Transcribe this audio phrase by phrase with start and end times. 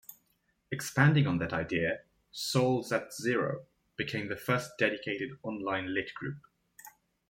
[0.71, 1.99] Expanding on that idea,
[2.33, 3.67] Soulz at Zero
[3.97, 6.39] became the first dedicated online lit group.